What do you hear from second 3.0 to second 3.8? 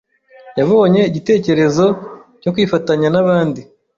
nabandi